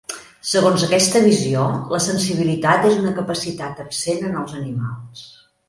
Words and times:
Segons 0.51 0.85
aquesta 0.87 1.21
visió, 1.25 1.65
la 1.91 1.99
sensibilitat 2.07 2.89
és 2.95 2.99
una 3.03 3.13
capacitat 3.21 3.85
absent 3.87 4.29
en 4.33 4.43
els 4.43 4.59
animals. 4.65 5.27